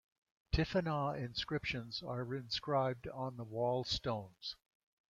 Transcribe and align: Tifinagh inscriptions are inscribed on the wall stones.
Tifinagh 0.51 1.19
inscriptions 1.19 2.01
are 2.01 2.33
inscribed 2.33 3.07
on 3.09 3.37
the 3.37 3.43
wall 3.43 3.83
stones. 3.83 4.55